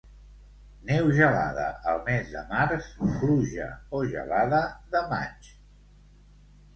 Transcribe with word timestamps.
Neu 0.85 1.09
gelada 1.17 1.65
al 1.91 1.99
mes 2.07 2.31
de 2.35 2.41
març, 2.53 2.87
pluja 3.03 3.67
o 3.99 4.01
gelada 4.15 4.63
de 4.97 5.03
maig. 5.13 5.51